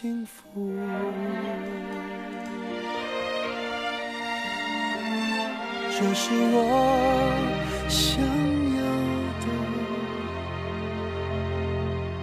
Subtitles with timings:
[0.00, 0.70] 幸福，
[5.90, 6.56] 这是我
[7.88, 8.22] 想
[8.76, 8.80] 要
[9.40, 9.46] 的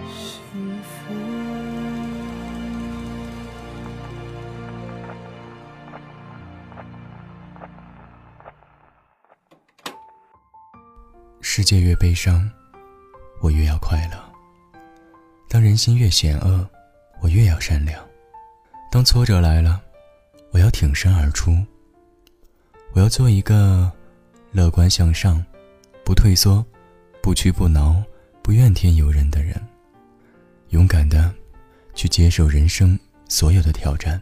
[0.08, 0.88] 幸福。
[11.42, 12.50] 世界越悲伤，
[13.42, 14.16] 我越要快乐。
[15.46, 16.66] 当人心越险恶，
[17.20, 17.98] 我越要善良；
[18.90, 19.82] 当挫折来了，
[20.50, 21.56] 我要挺身而出。
[22.92, 23.90] 我要做一个
[24.52, 25.44] 乐观向上、
[26.04, 26.64] 不退缩、
[27.22, 28.02] 不屈不挠、
[28.42, 29.60] 不怨天尤人的人，
[30.70, 31.34] 勇敢的
[31.94, 34.20] 去接受人生所有的挑战。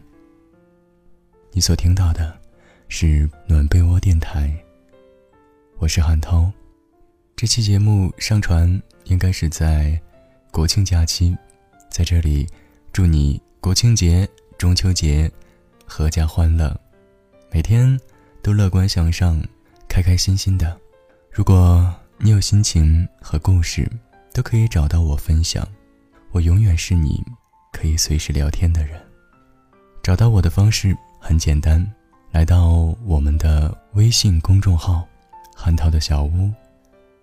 [1.51, 2.37] 你所听到的
[2.89, 4.53] 是暖被窝电台，
[5.77, 6.51] 我是韩涛。
[7.35, 9.99] 这期节目上传应该是在。
[10.51, 11.35] 国庆假期，
[11.89, 12.47] 在这里，
[12.95, 14.25] 祝你国庆节、
[14.57, 15.29] 中秋节，
[15.85, 16.73] 阖家欢乐，
[17.51, 17.99] 每天
[18.41, 19.37] 都乐观向上，
[19.89, 20.79] 开开心心的。
[21.29, 23.85] 如果你有心情和故事，
[24.31, 25.67] 都可以找到我分享。
[26.31, 27.21] 我永远是你
[27.73, 28.97] 可以随时聊天的人。
[30.01, 31.85] 找到我的方式很简单，
[32.31, 35.05] 来到我们的微信公众号
[35.53, 36.49] “韩涛的小屋”，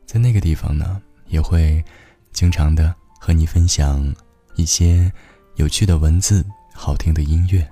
[0.05, 1.83] 在那个地方呢，也会
[2.31, 2.95] 经常的。
[3.19, 4.13] 和你分享
[4.57, 5.11] 一些
[5.57, 7.69] 有趣的文字、好听的音乐，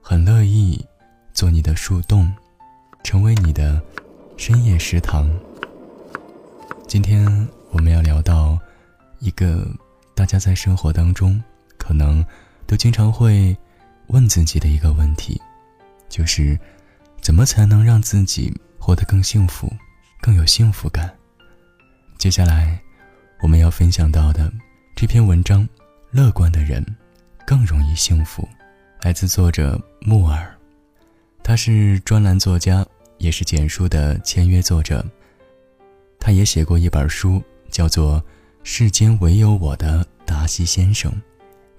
[0.00, 0.84] 很乐意
[1.32, 2.32] 做你的树洞，
[3.04, 3.80] 成为你的
[4.36, 5.30] 深夜食堂。
[6.88, 7.24] 今天
[7.70, 8.58] 我们要聊到
[9.20, 9.66] 一个
[10.14, 11.40] 大家在生活当中
[11.78, 12.24] 可能
[12.66, 13.56] 都经常会
[14.08, 15.40] 问自己的一个问题，
[16.08, 16.58] 就是
[17.20, 19.72] 怎么才能让自己活得更幸福、
[20.20, 21.10] 更有幸福感？
[22.18, 22.80] 接下来。
[23.40, 24.52] 我们要分享到的
[24.94, 25.66] 这篇文章，
[26.12, 26.84] 《乐观的人
[27.46, 28.42] 更容易幸福》，
[29.02, 30.54] 来自作者木耳，
[31.42, 32.86] 他是专栏作家，
[33.16, 35.02] 也是简书的签约作者。
[36.20, 38.20] 他也写过一本书，叫做
[38.62, 41.10] 《世间唯有我的达西先生》，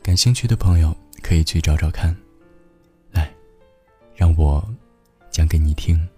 [0.01, 2.15] 感兴趣的朋友可以去找找看。
[3.11, 3.31] 来，
[4.15, 4.67] 让我
[5.29, 6.09] 讲给你听。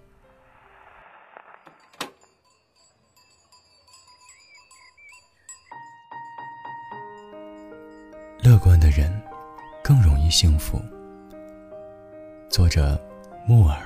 [8.56, 9.12] 乐观的人
[9.84, 10.80] 更容易幸福。
[12.48, 12.98] 作者：
[13.46, 13.78] 木耳。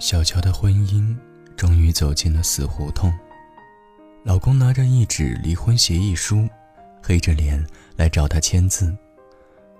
[0.00, 1.16] 小乔的婚姻
[1.56, 3.12] 终于走进了死胡同，
[4.24, 6.48] 老公拿着一纸离婚协议书，
[7.00, 7.64] 黑着脸
[7.94, 8.92] 来找她签字。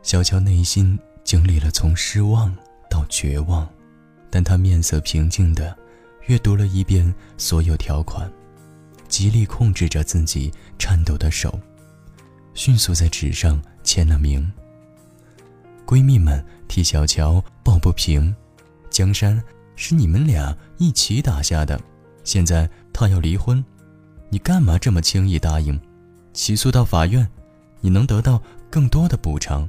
[0.04, 2.56] 小乔内心经历了从失望
[2.88, 3.68] 到绝望，
[4.30, 5.76] 但她面色平静的
[6.26, 8.30] 阅读了一遍所有条款，
[9.08, 11.58] 极力控制着自己颤抖的手。
[12.54, 14.50] 迅速在纸上签了名。
[15.86, 18.34] 闺蜜们替小乔抱不平，
[18.90, 19.42] 江山
[19.76, 21.80] 是你们俩一起打下的，
[22.24, 23.62] 现在他要离婚，
[24.30, 25.78] 你干嘛这么轻易答应？
[26.32, 27.28] 起诉到法院，
[27.80, 28.40] 你能得到
[28.70, 29.68] 更多的补偿。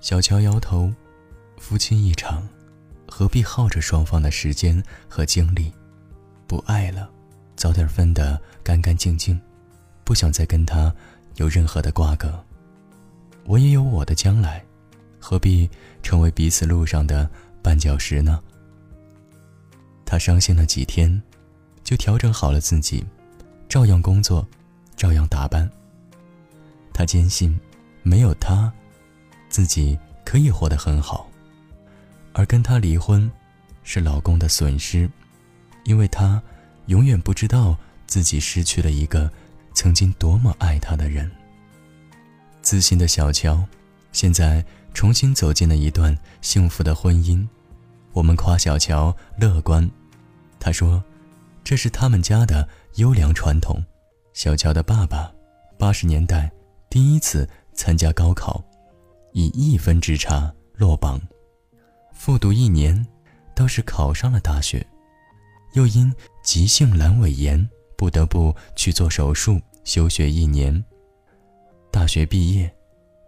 [0.00, 0.92] 小乔摇头，
[1.56, 2.48] 夫妻一场，
[3.06, 5.72] 何必耗着双方的时间和精力？
[6.48, 7.08] 不爱了，
[7.54, 9.40] 早点分得干干净净，
[10.02, 10.92] 不想再跟他。
[11.36, 12.42] 有任何的瓜葛，
[13.44, 14.64] 我也有我的将来，
[15.18, 15.68] 何必
[16.02, 17.28] 成为彼此路上的
[17.62, 18.42] 绊脚石呢？
[20.04, 21.22] 他伤心了几天，
[21.84, 23.04] 就调整好了自己，
[23.68, 24.46] 照样工作，
[24.96, 25.68] 照样打扮。
[26.94, 27.58] 他坚信，
[28.02, 28.72] 没有他，
[29.50, 31.28] 自己可以活得很好，
[32.32, 33.30] 而跟他离婚，
[33.82, 35.10] 是老公的损失，
[35.84, 36.42] 因为他
[36.86, 39.30] 永远不知道自己失去了一个
[39.86, 41.30] 曾经多么爱他的人。
[42.60, 43.64] 自信的小乔，
[44.10, 46.12] 现在重新走进了一段
[46.42, 47.46] 幸福的婚姻。
[48.12, 49.88] 我们夸小乔乐观，
[50.58, 51.00] 他说
[51.62, 53.80] ：“这是他们家的优良传统。”
[54.34, 55.32] 小乔的爸爸，
[55.78, 56.50] 八十年代
[56.90, 58.60] 第一次参加高考，
[59.34, 61.20] 以一分之差落榜，
[62.12, 63.06] 复读一年，
[63.54, 64.84] 倒是考上了大学。
[65.74, 66.12] 又因
[66.42, 70.84] 急性阑尾炎，不得不去做手术，休学一年。
[71.92, 72.70] 大学毕业，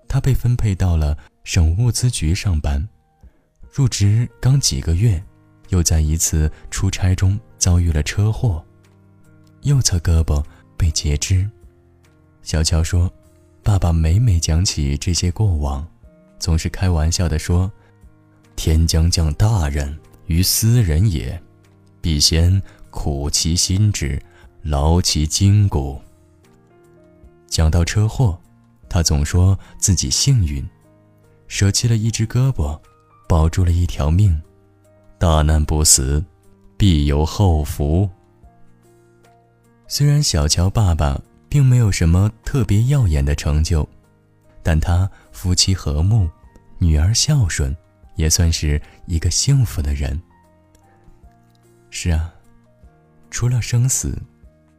[0.08, 2.86] 他被分配到了省物资局上班。
[3.72, 5.22] 入职刚几个月，
[5.68, 8.62] 又在一次出差中遭遇了车祸，
[9.62, 10.44] 右侧胳膊
[10.76, 11.48] 被截肢。
[12.42, 13.10] 小乔说
[13.62, 15.86] ：“爸爸每每讲起这些过往，
[16.40, 17.70] 总是开玩笑地说
[18.56, 19.96] ：‘天将降大任
[20.26, 21.40] 于斯人也。’”
[22.02, 24.20] 必先苦其心志，
[24.62, 26.00] 劳其筋骨。
[27.48, 28.38] 讲到车祸，
[28.88, 30.66] 他总说自己幸运，
[31.48, 32.78] 舍弃了一只胳膊，
[33.28, 34.40] 保住了一条命。
[35.18, 36.24] 大难不死，
[36.76, 38.08] 必有后福。
[39.88, 43.88] 虽然小乔爸爸并没有什么特别耀眼的成就，
[44.62, 46.28] 但他夫妻和睦，
[46.78, 47.74] 女儿孝顺，
[48.14, 50.20] 也算是一个幸福的人。
[51.90, 52.32] 是啊，
[53.30, 54.16] 除了生死，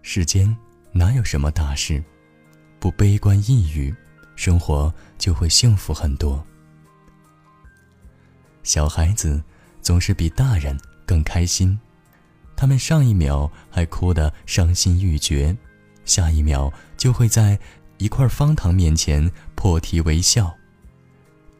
[0.01, 0.55] 世间
[0.91, 2.01] 哪有什么大事？
[2.79, 3.93] 不悲观抑郁，
[4.35, 6.43] 生活就会幸福很多。
[8.63, 9.41] 小孩子
[9.81, 11.77] 总是比大人更开心，
[12.55, 15.55] 他们上一秒还哭得伤心欲绝，
[16.05, 17.59] 下一秒就会在
[17.97, 20.55] 一块方糖面前破涕为笑。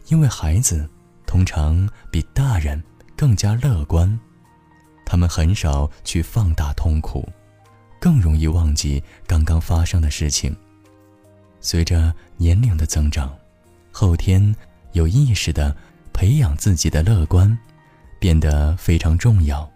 [0.08, 0.90] 因为孩子
[1.26, 2.82] 通常比大人
[3.18, 4.20] 更加乐观。
[5.06, 7.28] 他们很少去放大痛苦，
[8.00, 10.56] 更容易忘记刚刚发生的事情。
[11.62, 13.34] 随着年龄的增长，
[13.92, 14.56] 后天
[14.94, 15.76] 有意识的
[16.14, 17.58] 培养自己的乐观，
[18.20, 19.70] 变得非常重要。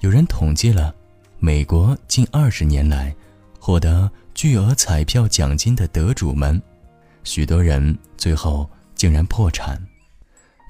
[0.00, 0.94] 有人统计了，
[1.38, 3.14] 美国近二十年来
[3.58, 6.60] 获得巨额彩票奖金的得主们，
[7.24, 9.80] 许多人最后竟然破产，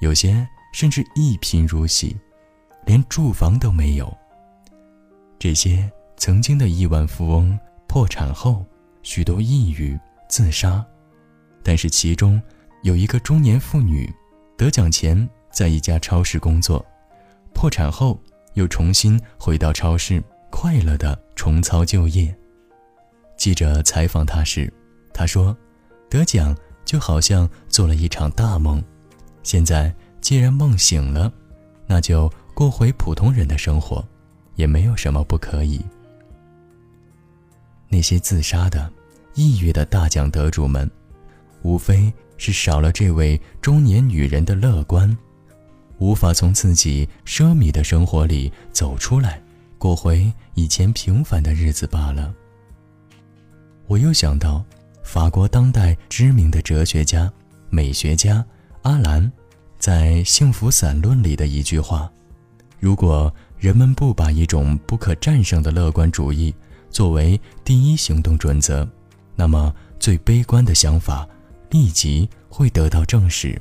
[0.01, 2.17] 有些甚至一贫如洗。
[2.85, 4.11] 连住房都没有。
[5.37, 8.65] 这些曾经的亿万富翁破产后，
[9.09, 10.85] 许多抑郁自杀，
[11.63, 12.39] 但是其中
[12.83, 14.07] 有一个中年妇女，
[14.55, 16.85] 得奖前在一家超市工作，
[17.51, 18.21] 破产后
[18.53, 22.31] 又重新回到超市，快乐的重操旧业。
[23.35, 24.71] 记者采访她时，
[25.11, 25.57] 她说
[26.07, 28.79] ：“得奖就好像做了一场大梦，
[29.41, 29.91] 现在
[30.21, 31.33] 既然梦醒了，
[31.87, 34.05] 那就。”过回普通人的生活，
[34.55, 35.81] 也没有什么不可以。
[37.87, 38.91] 那些自杀的、
[39.39, 40.91] 抑郁的大奖得主们，
[41.61, 45.17] 无非是少了这位中年女人的乐观，
[45.97, 49.41] 无法从自己奢靡的生活里走出来，
[49.77, 52.35] 过回以前平凡的日子罢了。
[53.87, 54.61] 我又想到，
[55.03, 57.31] 法国当代知名的哲学家、
[57.69, 58.45] 美学家
[58.81, 59.31] 阿兰，
[59.77, 62.11] 在《幸福散论》里的一句话。
[62.77, 66.53] 如果人们不把一种不可战胜的乐观主义
[66.89, 68.85] 作为第一行动准则，
[69.39, 71.25] 那么最悲观的想法
[71.69, 73.57] 立即会得到证实。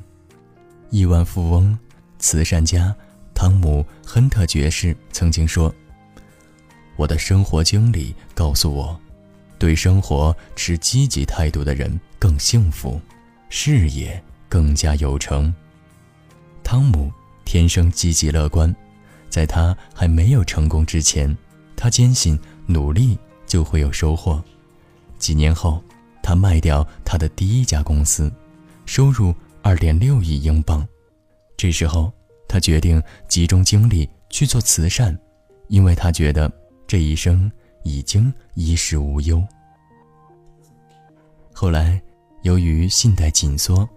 [0.90, 1.78] 亿万富翁、
[2.18, 2.92] 慈善家
[3.32, 5.72] 汤姆·亨特爵士曾经说
[6.98, 9.00] ：“我的生活经历告诉我，
[9.56, 13.00] 对生活持积极态度的人更幸福，
[13.48, 15.54] 事业更加有成。”
[16.64, 17.08] 汤姆
[17.44, 18.74] 天生积极乐观。
[19.30, 21.36] 在他还没有成功之前，
[21.76, 23.16] 他坚信努力
[23.46, 24.42] 就会有收获。
[25.18, 25.82] 几年后，
[26.22, 28.32] 他卖掉他的第一家公司，
[28.86, 30.86] 收入二点六亿英镑。
[31.56, 32.12] 这时候，
[32.48, 35.18] 他决定集中精力去做慈善，
[35.68, 36.50] 因为他觉得
[36.86, 37.50] 这一生
[37.82, 39.44] 已经衣食无忧。
[41.52, 42.00] 后来，
[42.42, 43.88] 由于信贷紧缩，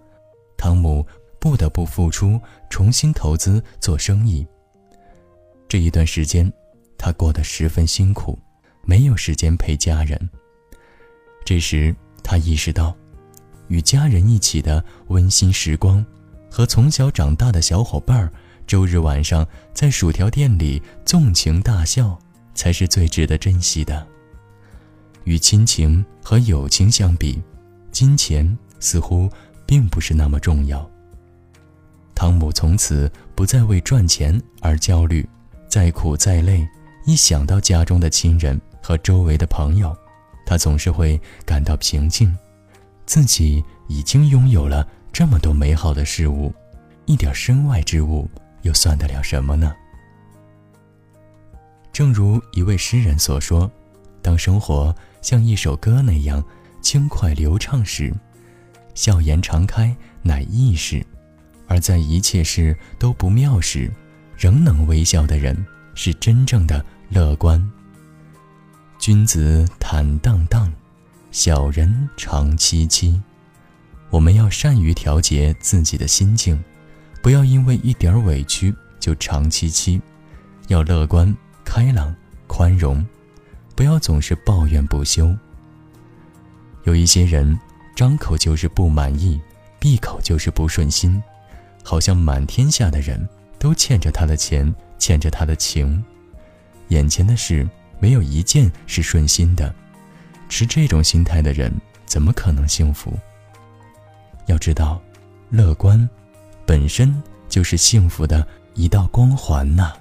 [0.56, 1.06] 汤姆
[1.38, 4.46] 不得不复出，重新投资做生意。
[5.68, 6.52] 这一段时间，
[6.98, 8.38] 他过得十分辛苦，
[8.84, 10.28] 没有时间陪家人。
[11.52, 11.94] 这时，
[12.24, 12.96] 他意识到，
[13.68, 16.02] 与家人一起的温馨时光，
[16.50, 18.32] 和从小长大的小伙伴
[18.66, 22.18] 周日晚上在薯条店里纵情大笑，
[22.54, 24.06] 才是最值得珍惜的。
[25.24, 27.38] 与亲情和友情相比，
[27.90, 29.28] 金钱似乎
[29.66, 30.90] 并不是那么重要。
[32.14, 35.28] 汤姆从此不再为赚钱而焦虑。
[35.68, 36.66] 再苦再累，
[37.04, 39.94] 一想到家中的亲人和周围的朋友，
[40.44, 42.36] 他总是会感到平静。
[43.04, 46.54] 自己已经拥有了这么多美好的事物，
[47.04, 48.30] 一点身外之物
[48.62, 49.74] 又算得了什么呢？
[51.92, 53.70] 正如一位诗人所说
[54.22, 56.42] ：“当生活像一首歌那样
[56.80, 58.14] 轻快流畅时，
[58.94, 61.04] 笑颜常开乃易事；
[61.66, 63.92] 而在一切事都不妙时，
[64.38, 67.62] 仍能微笑的人，是真正的乐观。
[69.02, 70.72] 君子坦荡荡，
[71.32, 73.20] 小人长戚戚。
[74.10, 76.62] 我们要善于调节自己的心境，
[77.20, 80.00] 不要因为一点委屈就长戚戚，
[80.68, 82.14] 要乐观。”开朗、
[82.46, 83.04] 宽容，
[83.74, 85.36] 不要总是抱怨不休。
[86.84, 87.58] 有一些人，
[87.96, 89.40] 张口就是不满意，
[89.80, 91.20] 闭口就是不顺心，
[91.82, 93.28] 好像满天下的人
[93.58, 96.04] 都欠着他的钱，欠着他的情。
[96.90, 97.68] 眼前的事
[98.02, 99.72] 没有一件是顺心的，
[100.48, 101.72] 持这种心态的人
[102.04, 103.16] 怎么可能幸福？
[104.46, 105.00] 要知道，
[105.50, 106.10] 乐观
[106.66, 107.14] 本身
[107.48, 108.44] 就是幸福的
[108.74, 109.92] 一道光环呐。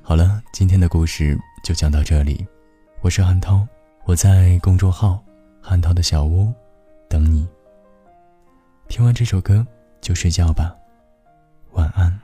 [0.00, 2.46] 好了，今天的故事就讲到这里。
[3.00, 3.66] 我是汉涛，
[4.04, 5.20] 我在公众号
[5.60, 6.54] “汉涛的小屋”
[7.10, 7.48] 等你。
[8.86, 9.66] 听完这首歌
[10.00, 10.72] 就睡觉吧，
[11.72, 12.23] 晚安。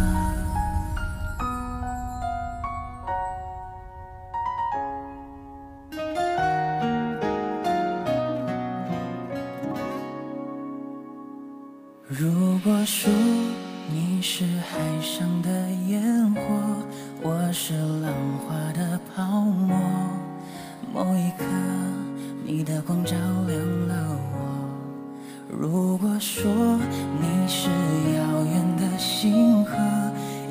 [25.71, 27.69] 如果说你是
[28.17, 29.73] 遥远的星河，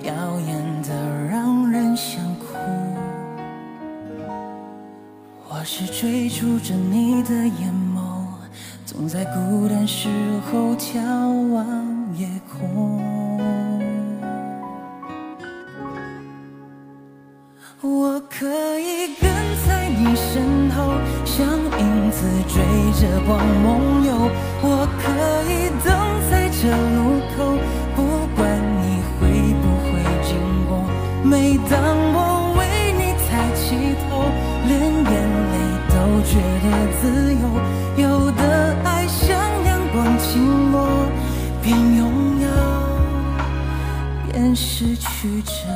[0.03, 0.95] 耀眼的
[1.31, 2.47] 让人想哭。
[5.47, 8.25] 我是追逐着你的眼眸，
[8.87, 10.09] 总在孤单时
[10.51, 10.99] 候眺
[11.53, 12.90] 望夜空。
[45.21, 45.69] 失去着。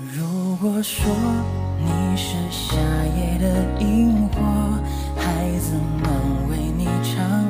[0.00, 1.57] 如果说
[2.20, 2.74] 是夏
[3.16, 4.42] 夜的萤火，
[5.16, 6.10] 孩子们
[6.50, 7.47] 为你唱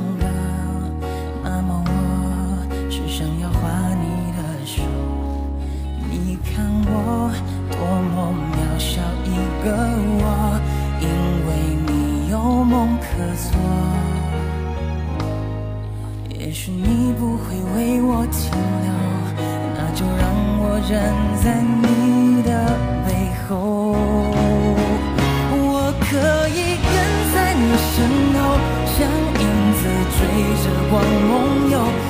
[30.90, 32.07] 光梦游。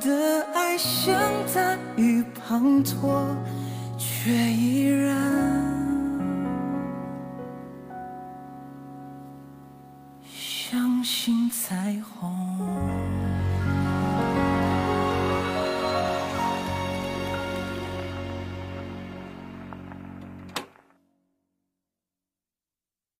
[0.00, 1.14] 的爱像
[1.54, 3.36] 大雨滂沱，
[3.98, 5.59] 却依然